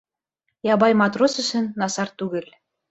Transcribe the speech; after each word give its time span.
Ябай 0.69 0.97
матрос 1.03 1.39
өсөн 1.45 1.71
насар 1.85 2.17
түгел. 2.25 2.55